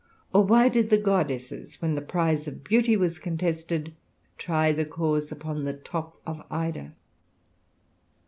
or 0.33 0.43
why 0.43 0.67
did 0.67 0.89
the 0.89 0.97
goddesses, 0.97 1.79
when 1.79 1.93
the 1.93 2.01
prize 2.01 2.47
of 2.47 2.63
beauty 2.63 2.97
was 2.97 3.19
contested, 3.19 3.93
try 4.39 4.71
the 4.71 4.83
cause 4.83 5.31
upon 5.31 5.61
the 5.61 5.73
top 5.75 6.19
of 6.25 6.41
Ida 6.49 6.93